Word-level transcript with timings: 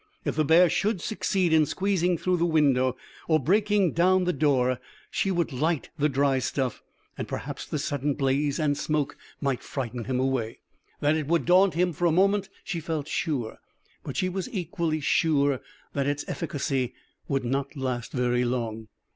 If 0.25 0.35
the 0.35 0.43
bear 0.43 0.67
should 0.67 0.99
succeed 0.99 1.53
in 1.53 1.67
squeezing 1.67 2.17
through 2.17 2.37
the 2.37 2.43
window 2.47 2.97
or 3.27 3.39
breaking 3.39 3.91
down 3.91 4.23
the 4.23 4.33
door, 4.33 4.79
she 5.11 5.29
would 5.29 5.53
light 5.53 5.91
the 5.99 6.09
dry 6.09 6.39
stuff, 6.39 6.81
and 7.19 7.27
perhaps 7.27 7.67
the 7.67 7.77
sudden 7.77 8.15
blaze 8.15 8.57
and 8.57 8.75
smoke 8.75 9.15
might 9.39 9.61
frighten 9.61 10.05
him 10.05 10.19
away. 10.19 10.57
That 11.01 11.15
it 11.15 11.27
would 11.27 11.45
daunt 11.45 11.75
him 11.75 11.93
for 11.93 12.07
a 12.07 12.11
moment, 12.11 12.49
she 12.63 12.79
felt 12.79 13.07
sure, 13.07 13.59
but 14.03 14.17
she 14.17 14.27
was 14.27 14.49
equally 14.51 15.01
sure 15.01 15.61
that 15.93 16.07
its 16.07 16.25
efficacy 16.27 16.95
would 17.27 17.45
not 17.45 17.75
last 17.77 18.11
very 18.11 18.43
long. 18.43 18.87